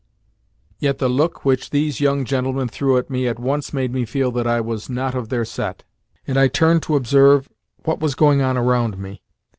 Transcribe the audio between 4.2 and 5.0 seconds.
that I was